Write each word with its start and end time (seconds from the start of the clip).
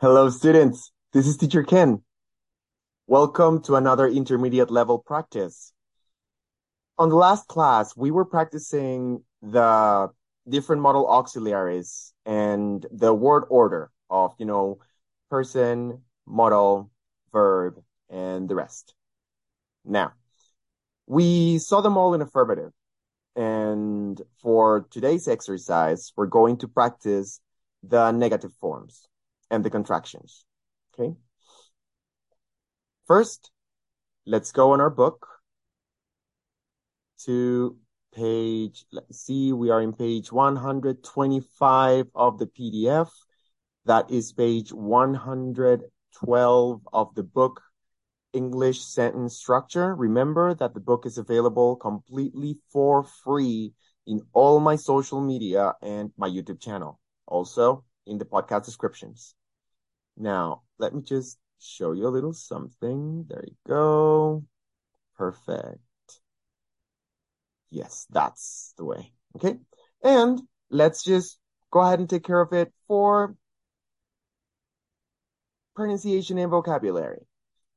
Hello, 0.00 0.30
students. 0.30 0.92
This 1.12 1.26
is 1.26 1.36
Teacher 1.36 1.64
Kenn. 1.64 2.04
Welcome 3.08 3.60
to 3.62 3.74
another 3.74 4.06
intermediate 4.06 4.70
level 4.70 5.00
practice. 5.00 5.72
On 6.98 7.08
the 7.08 7.16
last 7.16 7.48
class, 7.48 7.96
we 7.96 8.12
were 8.12 8.24
practicing 8.24 9.24
the 9.42 10.08
different 10.48 10.82
modal 10.82 11.08
auxiliaries 11.08 12.14
and 12.24 12.86
the 12.92 13.12
word 13.12 13.42
order 13.50 13.90
of, 14.08 14.36
you 14.38 14.46
know, 14.46 14.78
person, 15.30 16.04
modal, 16.24 16.92
verb, 17.32 17.82
and 18.08 18.48
the 18.48 18.54
rest. 18.54 18.94
Now, 19.84 20.12
we 21.08 21.58
saw 21.58 21.80
them 21.80 21.96
all 21.96 22.14
in 22.14 22.22
affirmative. 22.22 22.70
And 23.34 24.22
for 24.42 24.86
today's 24.92 25.26
exercise, 25.26 26.12
we're 26.14 26.26
going 26.26 26.58
to 26.58 26.68
practice 26.68 27.40
the 27.82 28.12
negative 28.12 28.52
forms 28.60 29.08
and 29.50 29.64
the 29.64 29.70
contractions. 29.70 30.44
Okay. 30.94 31.14
First, 33.06 33.50
let's 34.26 34.52
go 34.52 34.72
on 34.72 34.80
our 34.80 34.90
book 34.90 35.26
to 37.24 37.76
page, 38.14 38.84
let's 38.92 39.24
see, 39.24 39.52
we 39.52 39.70
are 39.70 39.80
in 39.80 39.92
page 39.92 40.32
125 40.32 42.06
of 42.14 42.38
the 42.38 42.46
PDF. 42.46 43.10
That 43.86 44.10
is 44.10 44.32
page 44.32 44.72
112 44.72 46.80
of 46.92 47.14
the 47.14 47.22
book, 47.22 47.62
English 48.32 48.80
Sentence 48.80 49.36
Structure. 49.36 49.94
Remember 49.94 50.54
that 50.54 50.74
the 50.74 50.80
book 50.80 51.06
is 51.06 51.18
available 51.18 51.76
completely 51.76 52.58
for 52.70 53.04
free 53.04 53.72
in 54.06 54.22
all 54.32 54.60
my 54.60 54.76
social 54.76 55.20
media 55.20 55.74
and 55.82 56.12
my 56.16 56.28
YouTube 56.28 56.60
channel. 56.60 57.00
Also 57.26 57.84
in 58.06 58.18
the 58.18 58.24
podcast 58.24 58.64
descriptions. 58.64 59.34
Now, 60.18 60.62
let 60.78 60.94
me 60.94 61.02
just 61.02 61.38
show 61.60 61.92
you 61.92 62.08
a 62.08 62.10
little 62.10 62.32
something. 62.32 63.24
There 63.28 63.44
you 63.46 63.56
go. 63.66 64.44
Perfect. 65.16 65.78
Yes, 67.70 68.06
that's 68.10 68.74
the 68.76 68.84
way. 68.84 69.12
Okay. 69.36 69.58
And 70.02 70.42
let's 70.70 71.04
just 71.04 71.38
go 71.70 71.80
ahead 71.80 72.00
and 72.00 72.10
take 72.10 72.24
care 72.24 72.40
of 72.40 72.52
it 72.52 72.72
for 72.88 73.36
pronunciation 75.76 76.38
and 76.38 76.50
vocabulary. 76.50 77.26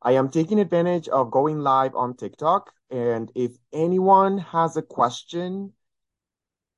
I 0.02 0.14
am 0.14 0.30
taking 0.30 0.60
advantage 0.60 1.08
of 1.10 1.30
going 1.30 1.60
live 1.60 1.94
on 1.96 2.16
TikTok. 2.16 2.72
And 2.90 3.32
if 3.36 3.52
anyone 3.72 4.40
has 4.40 4.76
a 4.78 4.82
question, 4.82 5.74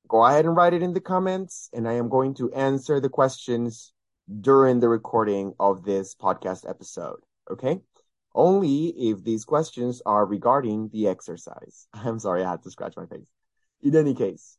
go 0.10 0.26
ahead 0.26 0.44
and 0.44 0.56
write 0.56 0.74
it 0.74 0.84
in 0.84 0.94
the 0.94 1.00
comments 1.00 1.70
and 1.72 1.88
I 1.88 1.94
am 1.94 2.10
going 2.10 2.34
to 2.36 2.52
answer 2.52 3.00
the 3.00 3.10
questions 3.10 3.93
during 4.42 4.80
the 4.80 4.90
recording 4.90 5.54
of 5.60 5.84
this 5.84 6.16
podcast 6.16 6.70
episode. 6.70 7.20
Okay. 7.50 7.82
Only 8.36 8.88
if 9.12 9.24
these 9.24 9.46
questions 9.46 10.02
are 10.06 10.26
regarding 10.26 10.90
the 10.90 11.08
exercise. 11.08 11.88
I'm 11.94 12.20
sorry, 12.20 12.44
I 12.44 12.52
had 12.52 12.64
to 12.64 12.72
scratch 12.72 12.96
my 12.98 13.06
face. 13.06 13.28
In 13.82 13.96
any 13.96 14.16
case, 14.16 14.58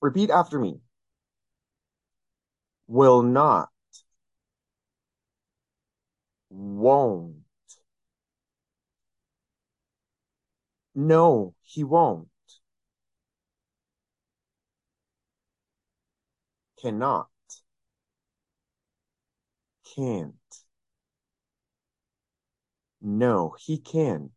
repeat 0.00 0.30
after 0.30 0.58
me. 0.58 0.80
Will 2.86 3.22
not. 3.22 3.70
Won't. 6.50 7.44
No, 10.94 11.54
he 11.62 11.82
won't. 11.82 12.28
Cannot 16.80 17.30
can't. 20.00 20.34
No, 23.02 23.54
he 23.58 23.76
can't. 23.76 24.32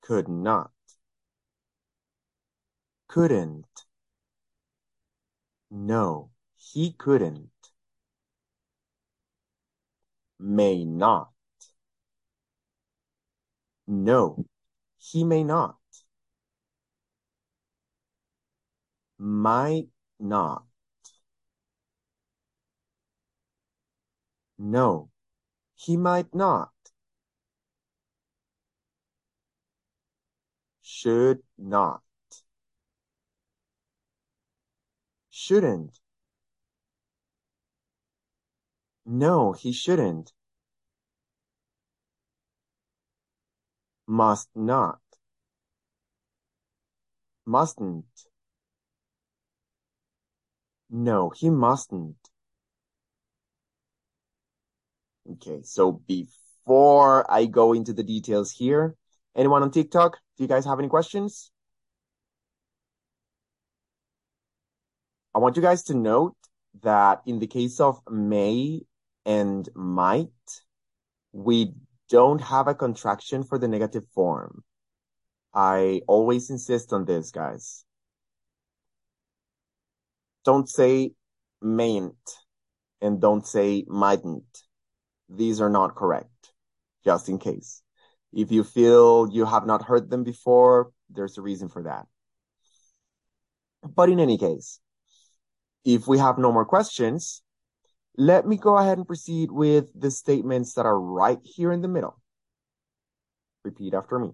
Could 0.00 0.26
not. 0.26 0.70
Couldn't. 3.08 3.66
No, 5.70 6.30
he 6.56 6.92
couldn't. 6.92 7.50
May 10.38 10.86
not. 10.86 11.32
No, 13.88 14.46
he 14.98 15.24
may 15.24 15.42
not. 15.44 15.76
Might 19.18 19.88
not. 20.18 20.65
No, 24.58 25.10
he 25.74 25.96
might 25.96 26.34
not. 26.34 26.72
Should 30.82 31.42
not. 31.58 32.02
Shouldn't. 35.30 36.00
No, 39.04 39.52
he 39.52 39.72
shouldn't. 39.72 40.32
Must 44.06 44.48
not. 44.54 45.00
Mustn't. 47.44 48.26
No, 50.88 51.30
he 51.30 51.50
mustn't. 51.50 52.30
Okay, 55.32 55.62
so 55.62 55.90
before 55.92 57.30
I 57.30 57.46
go 57.46 57.72
into 57.72 57.92
the 57.92 58.04
details 58.04 58.52
here, 58.52 58.94
anyone 59.34 59.62
on 59.62 59.72
TikTok, 59.72 60.18
do 60.36 60.44
you 60.44 60.48
guys 60.48 60.64
have 60.64 60.78
any 60.78 60.88
questions? 60.88 61.50
I 65.34 65.38
want 65.38 65.56
you 65.56 65.62
guys 65.62 65.82
to 65.84 65.94
note 65.94 66.36
that 66.82 67.22
in 67.26 67.40
the 67.40 67.46
case 67.46 67.80
of 67.80 68.00
may 68.08 68.82
and 69.24 69.68
might, 69.74 70.28
we 71.32 71.72
don't 72.08 72.40
have 72.40 72.68
a 72.68 72.74
contraction 72.74 73.42
for 73.42 73.58
the 73.58 73.68
negative 73.68 74.04
form. 74.14 74.62
I 75.52 76.02
always 76.06 76.50
insist 76.50 76.92
on 76.92 77.04
this, 77.04 77.32
guys. 77.32 77.84
Don't 80.44 80.68
say 80.68 81.12
mayn't 81.60 82.30
and 83.00 83.20
don't 83.20 83.44
say 83.44 83.84
mightn't 83.88 84.65
these 85.28 85.60
are 85.60 85.70
not 85.70 85.94
correct, 85.94 86.52
just 87.04 87.28
in 87.28 87.38
case. 87.38 87.82
If 88.32 88.52
you 88.52 88.64
feel 88.64 89.28
you 89.30 89.44
have 89.44 89.66
not 89.66 89.84
heard 89.84 90.10
them 90.10 90.24
before, 90.24 90.90
there's 91.10 91.38
a 91.38 91.42
reason 91.42 91.68
for 91.68 91.84
that. 91.84 92.06
But 93.82 94.08
in 94.08 94.20
any 94.20 94.38
case, 94.38 94.80
if 95.84 96.06
we 96.08 96.18
have 96.18 96.38
no 96.38 96.52
more 96.52 96.64
questions, 96.64 97.42
let 98.16 98.46
me 98.46 98.56
go 98.56 98.76
ahead 98.76 98.98
and 98.98 99.06
proceed 99.06 99.50
with 99.50 99.88
the 99.98 100.10
statements 100.10 100.74
that 100.74 100.86
are 100.86 100.98
right 100.98 101.38
here 101.42 101.72
in 101.72 101.82
the 101.82 101.88
middle. 101.88 102.20
Repeat 103.64 103.94
after 103.94 104.18
me. 104.18 104.32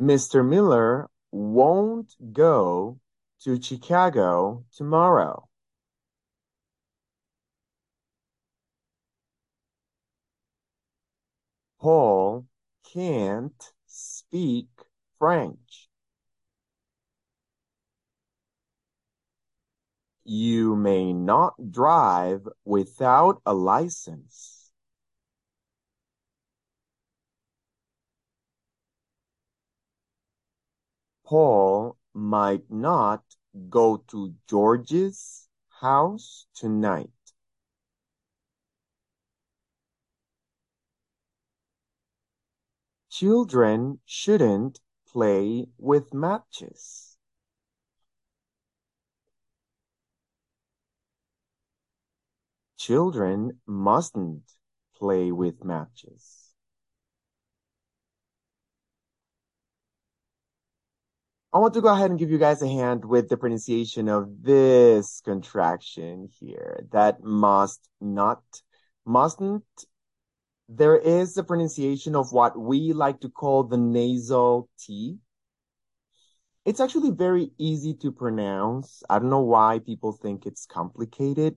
Mr. 0.00 0.46
Miller 0.46 1.08
won't 1.32 2.14
go 2.32 2.98
to 3.42 3.60
Chicago 3.60 4.64
tomorrow. 4.76 5.48
Paul 11.86 12.48
can't 12.82 13.72
speak 13.86 14.66
French. 15.20 15.88
You 20.24 20.74
may 20.74 21.12
not 21.12 21.70
drive 21.70 22.48
without 22.64 23.40
a 23.46 23.54
license. 23.54 24.72
Paul 31.24 31.96
might 32.12 32.68
not 32.68 33.22
go 33.70 33.98
to 34.08 34.34
George's 34.48 35.48
house 35.68 36.46
tonight. 36.52 37.15
Children 43.18 43.98
shouldn't 44.04 44.78
play 45.10 45.68
with 45.78 46.12
matches. 46.12 47.16
Children 52.76 53.58
mustn't 53.66 54.42
play 54.98 55.32
with 55.32 55.64
matches. 55.64 56.52
I 61.54 61.58
want 61.58 61.72
to 61.72 61.80
go 61.80 61.88
ahead 61.88 62.10
and 62.10 62.18
give 62.18 62.30
you 62.30 62.36
guys 62.36 62.60
a 62.60 62.68
hand 62.68 63.02
with 63.06 63.30
the 63.30 63.38
pronunciation 63.38 64.10
of 64.10 64.42
this 64.42 65.22
contraction 65.24 66.28
here. 66.38 66.86
That 66.92 67.22
must 67.24 67.80
not, 67.98 68.42
mustn't. 69.06 69.64
There 70.68 70.96
is 70.96 71.36
a 71.36 71.44
pronunciation 71.44 72.16
of 72.16 72.32
what 72.32 72.58
we 72.58 72.92
like 72.92 73.20
to 73.20 73.28
call 73.28 73.64
the 73.64 73.76
nasal 73.76 74.68
T. 74.78 75.18
It's 76.64 76.80
actually 76.80 77.12
very 77.12 77.52
easy 77.58 77.94
to 78.02 78.10
pronounce. 78.10 79.02
I 79.08 79.18
don't 79.18 79.30
know 79.30 79.42
why 79.42 79.78
people 79.78 80.12
think 80.12 80.46
it's 80.46 80.66
complicated. 80.66 81.56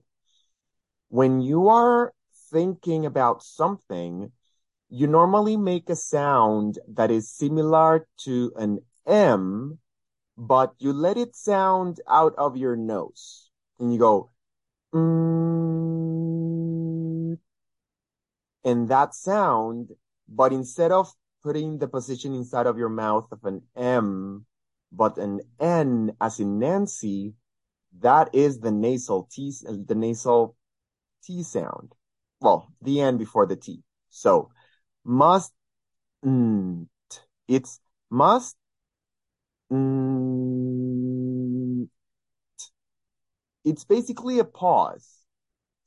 When 1.08 1.40
you 1.40 1.68
are 1.68 2.12
thinking 2.52 3.06
about 3.06 3.42
something, 3.42 4.30
you 4.88 5.06
normally 5.08 5.56
make 5.56 5.90
a 5.90 5.96
sound 5.96 6.78
that 6.88 7.10
is 7.10 7.32
similar 7.32 8.06
to 8.24 8.52
an 8.56 8.78
M 9.06 9.80
but 10.40 10.72
you 10.78 10.90
let 10.90 11.18
it 11.18 11.36
sound 11.36 12.00
out 12.08 12.34
of 12.38 12.56
your 12.56 12.74
nose 12.74 13.50
and 13.78 13.92
you 13.92 13.98
go, 13.98 14.30
mm, 14.94 15.69
and 18.64 18.88
that 18.88 19.14
sound, 19.14 19.90
but 20.28 20.52
instead 20.52 20.92
of 20.92 21.12
putting 21.42 21.78
the 21.78 21.88
position 21.88 22.34
inside 22.34 22.66
of 22.66 22.76
your 22.78 22.88
mouth 22.88 23.26
of 23.32 23.44
an 23.44 23.62
M, 23.76 24.44
but 24.92 25.16
an 25.18 25.40
N 25.58 26.14
as 26.20 26.40
in 26.40 26.58
Nancy, 26.58 27.34
that 28.00 28.34
is 28.34 28.60
the 28.60 28.70
nasal 28.70 29.28
T, 29.32 29.52
the 29.62 29.94
nasal 29.94 30.56
T 31.24 31.42
sound. 31.42 31.94
Well, 32.40 32.72
the 32.82 33.00
N 33.00 33.16
before 33.18 33.46
the 33.46 33.56
T. 33.56 33.82
So 34.10 34.50
must, 35.04 35.52
it's 37.48 37.80
must 38.10 38.56
it's 43.64 43.84
basically 43.84 44.40
a 44.40 44.44
pause. 44.44 45.08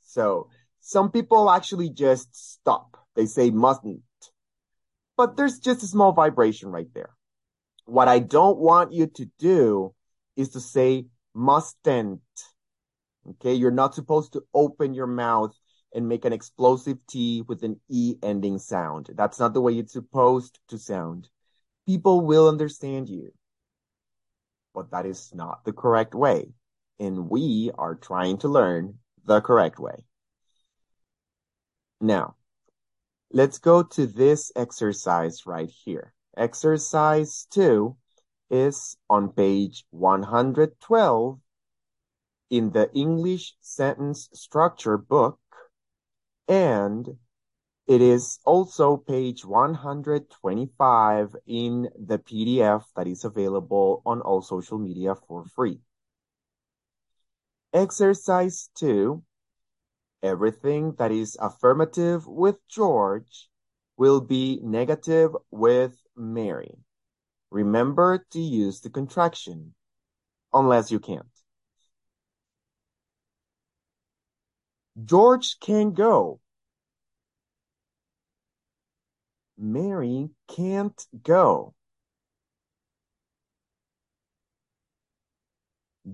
So 0.02 0.50
some 0.86 1.12
people 1.12 1.50
actually 1.50 1.90
just 1.90 2.36
stop. 2.36 2.98
They 3.16 3.26
say 3.26 3.50
mustn't. 3.50 4.02
But 5.16 5.38
there's 5.38 5.60
just 5.60 5.84
a 5.84 5.88
small 5.88 6.12
vibration 6.12 6.70
right 6.70 6.88
there. 6.94 7.12
What 7.86 8.08
I 8.08 8.20
don't 8.20 8.58
want 8.58 8.94
you 8.94 9.08
to 9.08 9.26
do 9.40 9.94
is 10.36 10.50
to 10.50 10.60
say 10.60 11.06
mustn't. 11.34 12.22
Okay. 13.30 13.54
You're 13.54 13.72
not 13.72 13.96
supposed 13.96 14.34
to 14.34 14.44
open 14.54 14.94
your 14.94 15.08
mouth 15.08 15.56
and 15.96 16.10
make 16.10 16.26
an 16.26 16.34
explosive 16.34 16.98
T 17.08 17.44
with 17.48 17.64
an 17.64 17.80
E 17.90 18.16
ending 18.22 18.60
sound. 18.60 19.10
That's 19.16 19.40
not 19.40 19.54
the 19.54 19.62
way 19.62 19.78
it's 19.78 19.94
supposed 19.94 20.60
to 20.70 20.78
sound. 20.78 21.30
People 21.86 22.22
will 22.22 22.48
understand 22.50 23.10
you 23.10 23.32
but 24.74 24.92
that 24.92 25.06
is 25.06 25.32
not 25.34 25.64
the 25.66 25.74
correct 25.74 26.16
way. 26.16 26.50
And 27.00 27.30
we 27.30 27.72
are 27.78 27.96
trying 27.96 28.38
to 28.40 28.48
learn 28.48 28.96
the 29.26 29.42
correct 29.42 29.80
way. 29.80 30.06
Now, 32.04 32.36
let's 33.32 33.60
go 33.60 33.82
to 33.82 34.06
this 34.06 34.52
exercise 34.58 35.46
right 35.46 35.70
here. 35.70 36.14
Exercise 36.36 37.48
two 37.50 37.96
is 38.50 38.98
on 39.10 39.30
page 39.30 39.86
112 39.92 41.40
in 42.50 42.72
the 42.72 42.92
English 42.94 43.56
sentence 43.62 44.28
structure 44.34 44.98
book 44.98 45.40
and 46.50 47.08
it 47.88 48.02
is 48.02 48.38
also 48.44 48.98
page 48.98 49.46
125 49.46 51.36
in 51.48 51.90
the 51.98 52.20
PDF 52.20 52.84
that 52.98 53.08
is 53.08 53.24
available 53.24 54.02
on 54.06 54.20
all 54.20 54.42
social 54.42 54.78
media 54.78 55.16
for 55.16 55.46
free. 55.46 55.80
Exercise 57.72 58.70
2. 58.76 59.24
Everything 60.24 60.96
that 60.98 61.12
is 61.12 61.38
affirmative 61.40 62.26
with 62.26 62.58
George 62.68 63.50
will 63.98 64.22
be 64.22 64.60
negative 64.64 65.36
with 65.52 66.02
Mary. 66.16 66.76
Remember 67.52 68.26
to 68.32 68.40
use 68.40 68.82
the 68.82 68.90
contraction, 68.90 69.76
unless 70.54 70.92
you 70.92 71.00
can't. 71.00 71.28
George 75.06 75.60
can 75.60 75.92
go 75.94 76.40
Mary 79.58 80.30
can't 80.48 81.08
go. 81.24 81.74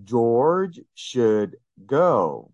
George 0.04 0.82
should 0.94 1.56
go. 1.86 2.54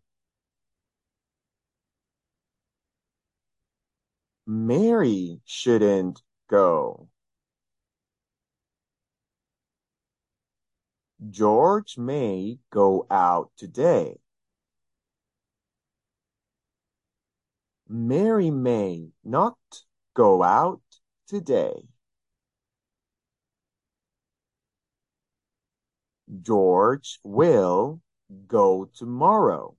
Mary 4.48 5.42
shouldn't 5.46 6.22
go. 6.50 7.10
George 11.30 11.98
may 11.98 12.60
go 12.70 13.08
out 13.10 13.52
today. 13.58 14.18
Mary 17.88 18.52
may 18.52 19.10
not 19.24 19.58
go 20.14 20.44
out 20.44 20.82
today. 21.28 21.88
George 26.42 27.20
will 27.24 28.02
go 28.48 28.90
tomorrow. 28.96 29.75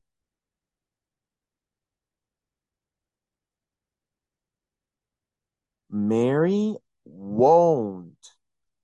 Mary 5.90 6.76
won't 7.04 8.34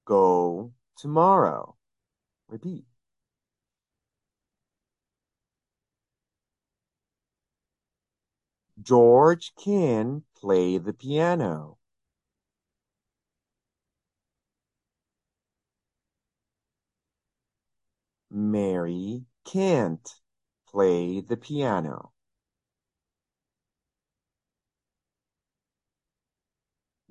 go 0.05 0.73
tomorrow. 0.97 1.77
Repeat. 2.49 2.85
George 8.81 9.53
can 9.57 10.25
play 10.35 10.79
the 10.79 10.93
piano. 10.93 11.79
Mary 18.31 19.27
can't 19.45 20.09
play 20.67 21.21
the 21.21 21.37
piano. 21.37 22.12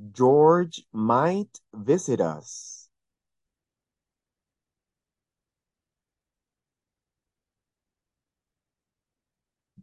George 0.09 0.83
might 0.91 1.59
visit 1.73 2.19
us. 2.19 2.89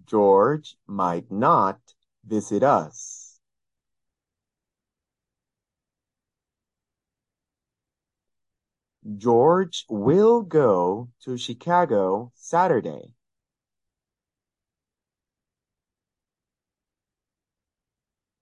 George 0.07 0.77
might 0.87 1.31
not 1.31 1.79
visit 2.25 2.63
us. 2.65 3.39
George 9.17 9.85
will 9.89 10.43
go 10.43 11.11
to 11.21 11.37
Chicago 11.39 12.33
Saturday. 12.35 13.15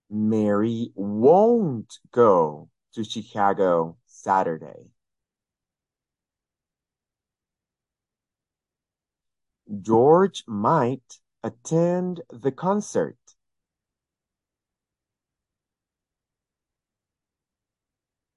Mary 0.08 0.92
won't 0.94 1.98
go 2.12 2.70
to 2.94 3.04
Chicago 3.04 3.96
Saturday. 4.06 4.90
George 9.82 10.44
might 10.46 11.18
attend 11.42 12.20
the 12.30 12.52
concert. 12.52 13.18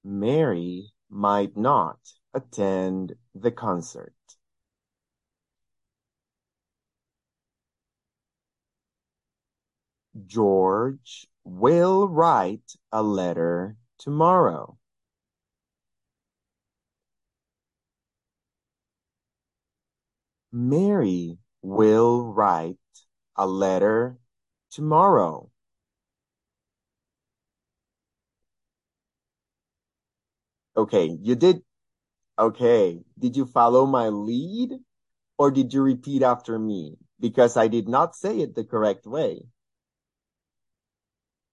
Mary 0.02 0.92
might 1.08 1.56
not 1.56 1.98
attend 2.34 3.14
the 3.34 3.50
concert. 3.50 4.14
George 10.26 11.29
will 11.44 12.08
write 12.08 12.72
a 12.92 13.02
letter 13.02 13.76
tomorrow. 13.98 14.76
Mary 20.52 21.38
will 21.62 22.24
write 22.32 22.76
a 23.36 23.46
letter 23.46 24.18
tomorrow. 24.70 25.50
Okay, 30.76 31.16
you 31.20 31.34
did 31.36 31.62
Okay, 32.40 33.04
did 33.18 33.36
you 33.36 33.44
follow 33.44 33.84
my 33.84 34.08
lead 34.08 34.72
or 35.36 35.50
did 35.50 35.74
you 35.74 35.82
repeat 35.82 36.22
after 36.22 36.58
me? 36.58 36.96
Because 37.20 37.56
I 37.58 37.68
did 37.68 37.86
not 37.86 38.16
say 38.16 38.40
it 38.40 38.54
the 38.54 38.64
correct 38.64 39.06
way. 39.06 39.44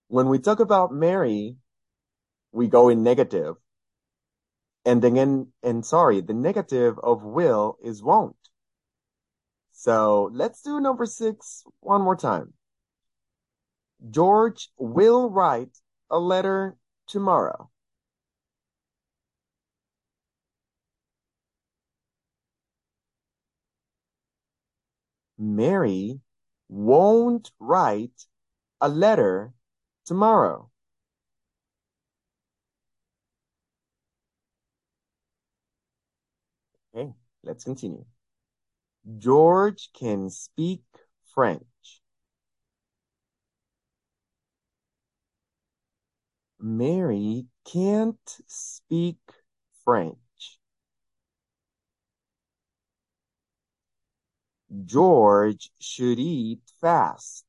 When 0.08 0.30
we 0.30 0.40
talk 0.40 0.60
about 0.60 0.94
Mary, 0.94 1.58
we 2.52 2.68
go 2.68 2.90
in 2.90 3.04
negative. 3.04 3.56
And 4.86 5.02
then, 5.02 5.18
in 5.18 5.48
and 5.64 5.86
sorry, 5.86 6.22
the 6.22 6.34
negative 6.34 6.98
of 7.04 7.24
will 7.24 7.78
is 7.84 8.02
won't. 8.02 8.38
So 9.74 10.30
let's 10.34 10.62
do 10.62 10.80
number 10.80 11.06
six 11.06 11.64
one 11.82 12.02
more 12.02 12.16
time. 12.16 12.54
George 14.10 14.70
will 14.78 15.30
write 15.30 15.78
a 16.10 16.20
letter 16.20 16.78
tomorrow. 17.08 17.70
Mary 25.38 26.20
won't 26.70 27.52
write 27.60 28.26
a 28.82 28.90
letter 28.90 29.54
tomorrow. 30.08 30.70
Okay, 36.96 37.14
let's 37.44 37.64
continue. 37.64 38.06
George 39.18 39.90
can 39.94 40.30
speak 40.30 40.84
French. 41.34 41.64
Mary 46.60 47.46
can't 47.66 48.40
speak 48.48 49.20
French. 49.84 50.18
George 54.86 55.72
should 55.80 56.20
eat 56.20 56.62
fast. 56.82 57.47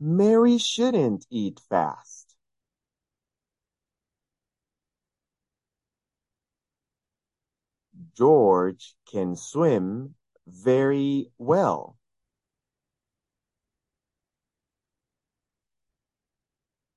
Mary 0.00 0.58
shouldn't 0.58 1.26
eat 1.30 1.60
fast. 1.68 2.36
George 8.16 8.94
can 9.10 9.34
swim 9.34 10.14
very 10.46 11.30
well. 11.38 11.96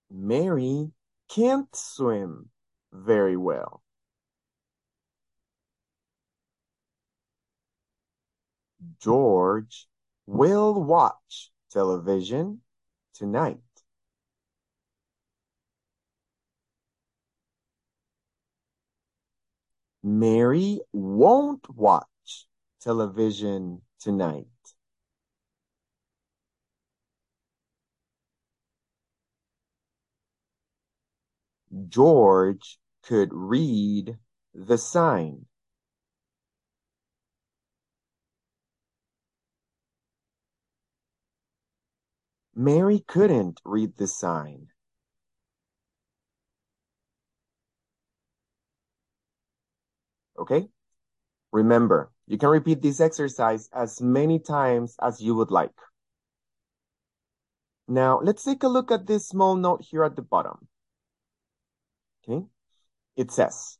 Mary 0.10 0.91
can't 1.27 1.75
swim 1.75 2.50
very 2.91 3.38
well. 3.38 3.81
George 9.00 9.88
will 10.27 10.84
watch 10.84 11.51
television 11.72 12.62
tonight. 13.13 13.60
Mary 20.03 20.82
won't 20.94 21.70
watch 21.75 22.48
television 22.80 23.82
tonight. 24.00 24.48
George 31.88 32.80
could 33.03 33.30
read 33.34 34.18
the 34.53 34.77
sign. 34.77 35.46
Mary 42.62 43.03
couldn't 43.08 43.60
read 43.65 43.98
the 43.98 44.06
sign. 44.06 44.68
Okay? 50.38 50.70
Remember, 51.51 52.12
you 52.27 52.38
can 52.38 52.50
repeat 52.50 52.84
this 52.84 53.01
exercise 53.01 53.68
as 53.74 54.00
many 54.00 54.38
times 54.38 54.96
as 55.01 55.20
you 55.20 55.34
would 55.34 55.50
like. 55.50 55.74
Now, 57.88 58.20
let's 58.22 58.44
take 58.44 58.62
a 58.62 58.68
look 58.68 58.91
at 58.91 59.08
this 59.08 59.27
small 59.27 59.56
note 59.56 59.82
here 59.82 60.03
at 60.03 60.15
the 60.15 60.22
bottom. 60.22 60.68
Okay? 62.24 62.46
It 63.18 63.32
says, 63.32 63.80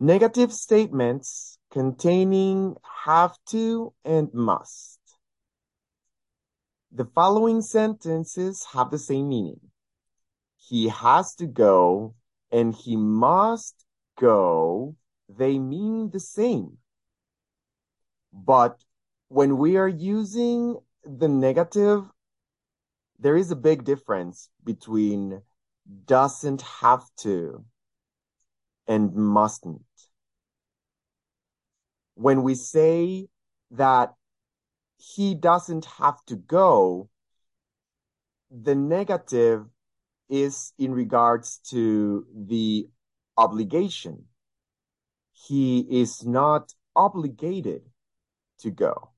negative 0.00 0.52
statements 0.52 1.56
containing 1.70 2.74
have 3.04 3.38
to 3.50 3.94
and 4.04 4.34
must. 4.34 4.99
The 6.92 7.04
following 7.04 7.62
sentences 7.62 8.66
have 8.72 8.90
the 8.90 8.98
same 8.98 9.28
meaning. 9.28 9.60
He 10.56 10.88
has 10.88 11.34
to 11.36 11.46
go 11.46 12.14
and 12.50 12.74
he 12.74 12.96
must 12.96 13.84
go. 14.18 14.96
They 15.28 15.58
mean 15.58 16.10
the 16.10 16.18
same. 16.18 16.78
But 18.32 18.82
when 19.28 19.56
we 19.56 19.76
are 19.76 19.88
using 19.88 20.78
the 21.04 21.28
negative, 21.28 22.04
there 23.20 23.36
is 23.36 23.52
a 23.52 23.56
big 23.56 23.84
difference 23.84 24.48
between 24.64 25.42
doesn't 26.06 26.62
have 26.62 27.04
to 27.18 27.64
and 28.88 29.14
mustn't. 29.14 29.82
When 32.14 32.42
we 32.42 32.56
say 32.56 33.28
that 33.70 34.14
he 35.00 35.34
doesn't 35.34 35.86
have 35.86 36.22
to 36.26 36.36
go, 36.36 37.08
the 38.50 38.74
negative 38.74 39.64
is 40.28 40.72
in 40.78 40.92
regards 40.92 41.58
to 41.70 42.26
the 42.34 42.86
obligation. 43.36 44.26
He 45.32 45.80
is 45.80 46.24
not 46.26 46.74
obligated 46.94 47.82
to 48.58 48.70
go. 48.70 49.10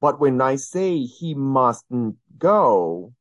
But 0.00 0.18
when 0.18 0.40
I 0.40 0.56
say 0.56 0.98
he 0.98 1.34
mustn't 1.34 2.16
go, 2.36 3.14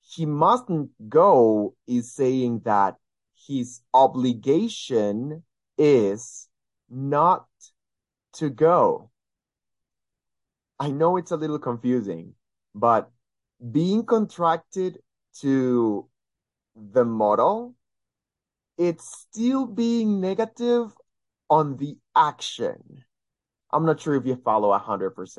he 0.00 0.26
mustn't 0.26 0.90
go 1.08 1.74
is 1.86 2.12
saying 2.12 2.62
that 2.64 2.96
his 3.34 3.80
obligation 3.94 5.44
is 5.78 6.48
not 6.90 7.46
to 8.34 8.50
go. 8.50 9.11
I 10.82 10.90
know 10.90 11.16
it's 11.16 11.30
a 11.30 11.36
little 11.36 11.60
confusing, 11.60 12.34
but 12.74 13.08
being 13.70 14.04
contracted 14.04 14.98
to 15.38 16.08
the 16.74 17.04
model, 17.04 17.76
it's 18.76 19.06
still 19.16 19.64
being 19.64 20.20
negative 20.20 20.92
on 21.48 21.76
the 21.76 21.98
action. 22.16 23.04
I'm 23.72 23.86
not 23.86 24.00
sure 24.00 24.16
if 24.16 24.26
you 24.26 24.34
follow 24.34 24.76
100%. 24.76 25.38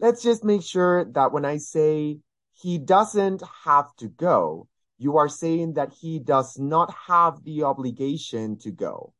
Let's 0.00 0.24
just 0.24 0.42
make 0.42 0.64
sure 0.64 1.04
that 1.12 1.30
when 1.30 1.44
I 1.44 1.58
say 1.58 2.18
he 2.52 2.78
doesn't 2.78 3.44
have 3.62 3.94
to 3.98 4.08
go, 4.08 4.66
you 4.98 5.18
are 5.18 5.28
saying 5.28 5.74
that 5.74 5.92
he 5.92 6.18
does 6.18 6.58
not 6.58 6.92
have 7.06 7.44
the 7.44 7.62
obligation 7.62 8.58
to 8.58 8.72
go. 8.72 9.14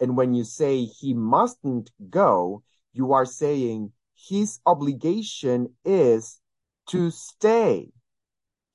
And 0.00 0.16
when 0.16 0.32
you 0.32 0.44
say 0.44 0.84
he 0.84 1.12
mustn't 1.12 1.90
go, 2.08 2.62
you 2.94 3.12
are 3.12 3.26
saying 3.26 3.92
his 4.16 4.60
obligation 4.66 5.74
is 5.84 6.40
to 6.88 7.10
stay. 7.10 7.92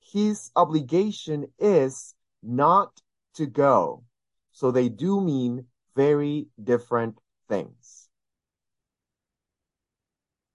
His 0.00 0.50
obligation 0.54 1.46
is 1.58 2.14
not 2.42 3.00
to 3.34 3.46
go. 3.46 4.04
So 4.52 4.70
they 4.70 4.88
do 4.88 5.20
mean 5.20 5.66
very 5.96 6.46
different 6.62 7.18
things. 7.48 8.08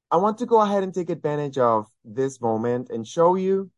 I 0.09 0.17
want 0.17 0.37
to 0.37 0.45
go 0.45 0.61
ahead 0.61 0.83
and 0.83 0.93
take 0.93 1.09
advantage 1.09 1.57
of 1.57 1.87
this 2.05 2.39
moment 2.39 2.89
and 2.89 3.05
show 3.05 3.35
you 3.35 3.69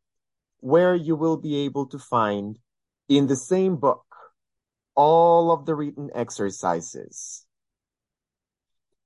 where 0.60 0.94
you 0.94 1.16
will 1.16 1.38
be 1.38 1.66
able 1.66 1.88
to 1.88 1.98
find 1.98 2.60
in 3.08 3.25
the 3.25 3.36
same 3.36 3.78
book 3.78 4.06
all 4.94 5.51
of 5.51 5.66
the 5.66 5.74
written 5.74 6.10
exercises. 6.13 7.46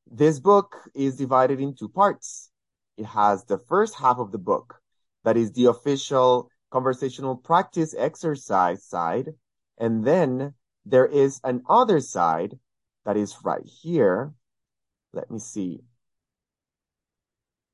This 0.07 0.39
book 0.39 0.75
is 0.93 1.17
divided 1.17 1.59
in 1.59 1.75
two 1.75 1.89
parts. 1.89 2.51
It 2.97 3.05
has 3.05 3.45
the 3.45 3.57
first 3.57 3.95
half 3.95 4.17
of 4.17 4.31
the 4.31 4.37
book, 4.37 4.79
that 5.23 5.37
is 5.37 5.51
the 5.51 5.65
official 5.65 6.49
conversational 6.71 7.35
practice 7.35 7.95
exercise 7.97 8.85
side. 8.85 9.29
And 9.77 10.05
then 10.05 10.53
there 10.85 11.05
is 11.05 11.39
an 11.43 11.63
other 11.69 11.99
side 11.99 12.59
that 13.05 13.17
is 13.17 13.37
right 13.43 13.65
here. 13.65 14.33
Let 15.13 15.31
me 15.31 15.39
see. 15.39 15.81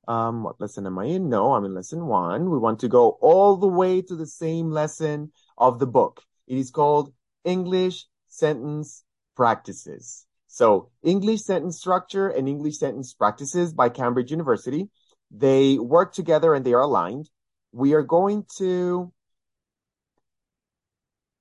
Um, 0.08 0.44
what 0.44 0.60
lesson 0.60 0.86
am 0.86 0.98
I 0.98 1.06
in? 1.06 1.30
No, 1.30 1.54
I'm 1.54 1.66
in 1.66 1.74
lesson 1.74 2.06
one. 2.06 2.50
We 2.50 2.58
want 2.58 2.80
to 2.80 2.88
go 2.88 3.18
all 3.22 3.58
the 3.58 3.68
way 3.68 4.02
to 4.02 4.16
the 4.16 4.26
same 4.26 4.72
lesson 4.72 5.32
of 5.58 5.80
the 5.80 5.88
book. 5.88 6.22
It 6.48 6.58
is 6.58 6.72
called 6.72 7.14
English 7.44 8.06
Sentence 8.28 9.04
Practices. 9.36 10.26
So 10.52 10.90
English 11.04 11.44
Sentence 11.44 11.78
Structure 11.78 12.28
and 12.28 12.50
English 12.50 12.80
Sentence 12.80 13.14
Practices 13.14 13.72
by 13.72 13.90
Cambridge 13.90 14.32
University. 14.32 14.90
They 15.30 15.78
work 15.78 16.12
together 16.12 16.56
and 16.56 16.66
they 16.66 16.74
are 16.74 16.82
aligned. 16.82 17.30
We 17.72 17.94
are 17.94 18.02
going 18.02 18.46
to 18.58 19.14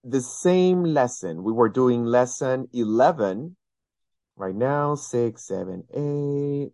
the 0.05 0.21
same 0.21 0.85
lesson. 0.85 1.43
We 1.43 1.53
were 1.53 1.71
doing 1.71 2.05
lesson 2.05 2.69
11 2.75 3.57
right 4.37 4.55
now, 4.55 4.95
six, 4.95 5.47
seven, 5.47 5.85
eight, 5.95 6.73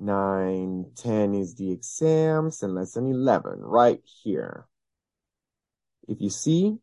nine, 0.00 0.86
10 0.96 1.34
is 1.34 1.54
the 1.54 1.70
exams 1.70 2.62
and 2.62 2.74
lesson 2.74 3.06
11 3.06 3.60
right 3.60 4.00
here. 4.22 4.66
If 6.08 6.22
you 6.22 6.30
see 6.30 6.78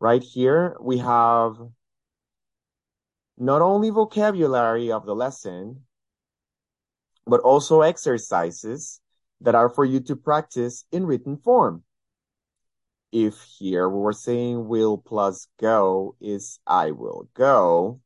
right 0.00 0.24
here, 0.24 0.76
we 0.80 0.98
have 0.98 1.54
not 3.38 3.62
only 3.62 3.90
vocabulary 3.90 4.90
of 4.90 5.06
the 5.06 5.14
lesson, 5.14 5.82
but 7.26 7.40
also 7.40 7.82
exercises 7.82 9.00
that 9.40 9.54
are 9.54 9.68
for 9.68 9.84
you 9.84 10.00
to 10.00 10.16
practice 10.16 10.84
in 10.90 11.06
written 11.06 11.36
form. 11.36 11.84
If 13.12 13.40
here 13.58 13.88
we 13.88 14.00
were 14.00 14.12
saying 14.12 14.66
will 14.66 14.98
plus 14.98 15.46
go 15.60 16.16
is 16.20 16.58
I 16.66 16.90
will 16.90 17.28
go, 17.34 18.00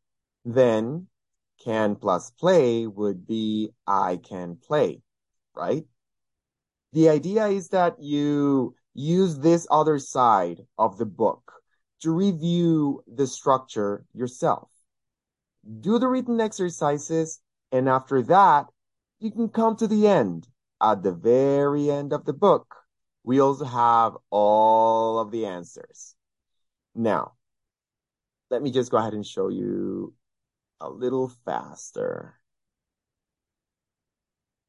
then 0.44 1.08
can 1.64 1.96
plus 1.96 2.30
play 2.30 2.86
would 2.86 3.26
be 3.26 3.70
I 3.86 4.18
can 4.22 4.56
play, 4.56 5.00
right? 5.54 5.84
The 6.92 7.08
idea 7.08 7.46
is 7.46 7.68
that 7.70 8.02
you 8.02 8.74
use 8.94 9.38
this 9.38 9.66
other 9.70 9.98
side 9.98 10.60
of 10.76 10.98
the 10.98 11.06
book 11.06 11.52
to 12.02 12.10
review 12.10 13.02
the 13.06 13.26
structure 13.26 14.04
yourself. 14.12 14.68
Do 15.64 15.98
the 15.98 16.08
written 16.08 16.40
exercises, 16.40 17.40
and 17.70 17.88
after 17.88 18.22
that, 18.22 18.66
you 19.20 19.30
can 19.30 19.48
come 19.48 19.76
to 19.76 19.86
the 19.86 20.06
end. 20.08 20.48
At 20.80 21.04
the 21.04 21.12
very 21.12 21.90
end 21.90 22.12
of 22.12 22.24
the 22.24 22.32
book, 22.32 22.74
we 23.22 23.40
also 23.40 23.64
have 23.64 24.16
all 24.30 25.20
of 25.20 25.30
the 25.30 25.46
answers. 25.46 26.16
Now, 26.94 27.34
let 28.50 28.62
me 28.62 28.72
just 28.72 28.90
go 28.90 28.96
ahead 28.96 29.14
and 29.14 29.24
show 29.24 29.48
you 29.48 30.12
a 30.80 30.90
little 30.90 31.28
faster. 31.44 32.34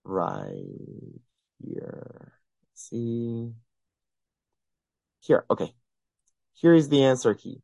Right 0.04 1.22
here. 1.60 2.34
Let's 2.62 2.90
see. 2.90 3.54
Here, 5.22 5.46
okay. 5.50 5.74
Here 6.54 6.76
is 6.76 6.90
the 6.90 7.04
answer 7.04 7.34
key. 7.34 7.62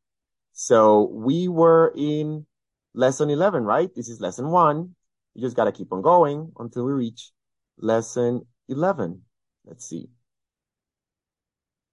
So 0.54 1.04
we 1.04 1.48
were 1.48 1.94
in 1.96 2.46
lesson 2.94 3.30
11, 3.30 3.64
right? 3.64 3.90
This 3.96 4.10
is 4.10 4.20
lesson 4.20 4.50
one. 4.50 4.96
You 5.34 5.42
just 5.42 5.56
got 5.56 5.66
to 5.66 5.72
keep 5.72 5.92
on 5.94 6.02
going 6.02 6.52
until 6.58 6.86
we 6.86 6.92
reach 6.94 7.32
lesson 7.78 8.46
11. 8.68 9.22
Let's 9.66 9.88
see. 9.88 10.10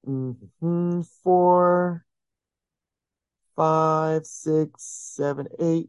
Mm-hmm. 0.07 1.03
Four, 1.23 2.05
five, 3.57 4.25
six, 4.25 4.85
seven, 5.15 5.49
eight, 5.59 5.89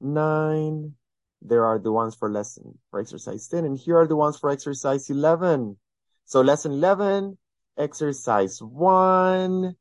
nine. 0.00 0.94
There 1.42 1.64
are 1.64 1.78
the 1.78 1.92
ones 1.92 2.14
for 2.14 2.30
lesson 2.30 2.78
for 2.90 3.00
exercise 3.00 3.48
10, 3.48 3.64
and 3.64 3.76
here 3.76 3.98
are 3.98 4.06
the 4.06 4.16
ones 4.16 4.38
for 4.38 4.50
exercise 4.50 5.10
11. 5.10 5.76
So 6.24 6.40
lesson 6.40 6.72
11, 6.72 7.36
exercise 7.76 8.62
one, 8.62 9.76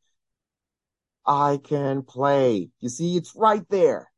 I 1.25 1.59
can 1.63 2.01
play. 2.01 2.71
You 2.79 2.89
see, 2.89 3.15
it's 3.15 3.35
right 3.35 3.63
there. 3.69 4.10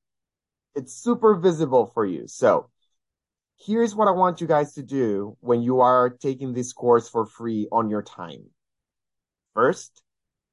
It's 0.76 0.94
super 0.94 1.36
visible 1.36 1.92
for 1.94 2.06
you. 2.06 2.28
So 2.28 2.70
here's 3.58 3.96
what 3.96 4.08
I 4.08 4.12
want 4.12 4.42
you 4.42 4.48
guys 4.48 4.74
to 4.74 4.84
do 4.84 5.38
when 5.40 5.62
you 5.62 5.82
are 5.82 6.10
taking 6.10 6.54
this 6.54 6.74
course 6.74 7.08
for 7.08 7.26
free 7.26 7.68
on 7.72 7.90
your 7.90 8.02
time. 8.02 8.46
First, 9.54 10.02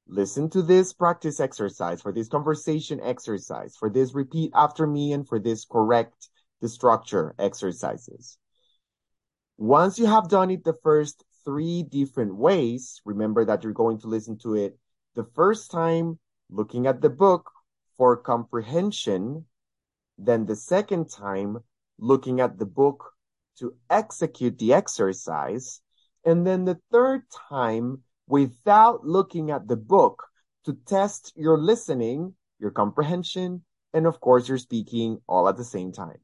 listen 0.07 0.49
to 0.51 0.61
this 0.61 0.93
practice 0.93 1.39
exercise, 1.39 2.01
for 2.01 2.11
this 2.11 2.27
conversation 2.27 2.99
exercise, 3.01 3.75
for 3.77 3.89
this 3.89 4.13
repeat 4.13 4.51
after 4.53 4.85
me, 4.85 5.13
and 5.13 5.27
for 5.27 5.39
this 5.39 5.65
correct 5.65 6.29
the 6.61 6.69
structure 6.69 7.33
exercises. 7.39 8.37
Once 9.57 9.97
you 9.97 10.05
have 10.05 10.29
done 10.29 10.51
it 10.51 10.63
the 10.63 10.77
first 10.83 11.23
three 11.43 11.83
different 11.83 12.35
ways, 12.35 13.01
remember 13.05 13.43
that 13.45 13.63
you're 13.63 13.73
going 13.73 13.99
to 13.99 14.07
listen 14.07 14.37
to 14.37 14.55
it 14.55 14.77
the 15.15 15.25
first 15.35 15.71
time 15.71 16.19
looking 16.49 16.87
at 16.87 17.01
the 17.01 17.09
book 17.09 17.51
for 17.97 18.15
comprehension, 18.15 19.45
then 20.17 20.45
the 20.45 20.55
second 20.55 21.09
time 21.09 21.59
looking 21.97 22.39
at 22.39 22.57
the 22.57 22.65
book 22.65 23.13
to 23.59 23.75
execute 23.89 24.57
the 24.57 24.73
exercise, 24.73 25.81
and 26.25 26.45
then 26.45 26.65
the 26.65 26.79
third 26.91 27.23
time 27.49 28.01
without 28.27 29.05
looking 29.05 29.51
at 29.51 29.67
the 29.67 29.75
book 29.75 30.23
to 30.65 30.73
test 30.85 31.33
your 31.35 31.57
listening, 31.57 32.33
your 32.59 32.71
comprehension, 32.71 33.63
and 33.93 34.05
of 34.05 34.19
course 34.19 34.47
your 34.47 34.57
speaking 34.57 35.19
all 35.27 35.49
at 35.49 35.57
the 35.57 35.63
same 35.63 35.91
time. 35.91 36.19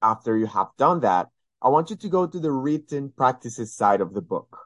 After 0.00 0.36
you 0.36 0.46
have 0.46 0.68
done 0.78 1.00
that, 1.00 1.28
I 1.60 1.68
want 1.68 1.90
you 1.90 1.96
to 1.96 2.08
go 2.08 2.26
to 2.26 2.40
the 2.40 2.50
written 2.50 3.12
practices 3.16 3.74
side 3.74 4.00
of 4.00 4.14
the 4.14 4.22
book 4.22 4.58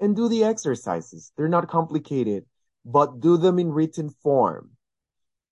and 0.00 0.16
do 0.16 0.28
the 0.28 0.44
exercises. 0.44 1.32
They're 1.36 1.48
not 1.48 1.68
complicated, 1.68 2.44
but 2.84 3.20
do 3.20 3.36
them 3.36 3.58
in 3.58 3.72
written 3.72 4.10
form. 4.10 4.73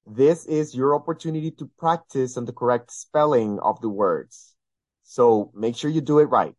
This 0.07 0.47
is 0.47 0.75
your 0.75 0.95
opportunity 0.95 1.51
to 1.53 1.71
practice 1.79 2.37
on 2.37 2.45
the 2.45 2.53
correct 2.53 2.91
spelling 2.91 3.59
of 3.61 3.81
the 3.81 3.89
words. 3.89 4.55
So 5.05 5.51
make 5.55 5.77
sure 5.77 5.91
you 5.91 6.01
do 6.01 6.19
it 6.19 6.25
right. 6.25 6.55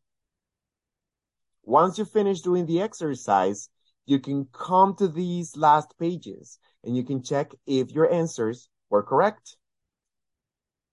Once 1.64 1.98
you 1.98 2.06
finish 2.06 2.42
doing 2.42 2.66
the 2.66 2.82
exercise, 2.82 3.70
you 4.06 4.20
can 4.20 4.48
come 4.52 4.96
to 4.96 5.08
these 5.08 5.56
last 5.56 5.98
pages 5.98 6.60
and 6.84 6.96
you 6.96 7.04
can 7.04 7.24
check 7.24 7.52
if 7.66 7.92
your 7.92 8.12
answers 8.12 8.70
were 8.90 9.04
correct. 9.04 9.58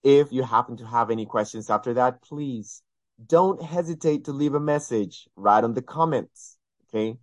If 0.03 0.33
you 0.33 0.43
happen 0.43 0.77
to 0.79 0.87
have 0.87 1.11
any 1.11 1.27
questions 1.27 1.71
after 1.71 1.95
that, 1.95 2.23
please 2.23 2.83
don't 3.27 3.63
hesitate 3.63 4.25
to 4.25 4.33
leave 4.33 4.55
a 4.55 4.61
message 4.61 5.29
right 5.37 5.63
on 5.63 5.75
the 5.75 5.83
comments. 5.83 6.57
Okay. 6.89 7.19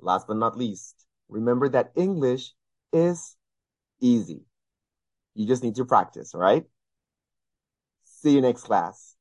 Last 0.00 0.26
but 0.26 0.36
not 0.36 0.58
least, 0.58 1.06
remember 1.28 1.68
that 1.70 1.92
English 1.94 2.52
is 2.92 3.36
easy. 4.00 4.44
You 5.34 5.46
just 5.46 5.62
need 5.64 5.76
to 5.76 5.84
practice, 5.86 6.34
right? 6.34 6.64
See 8.04 8.30
you 8.32 8.40
next 8.40 8.62
class. 8.64 9.13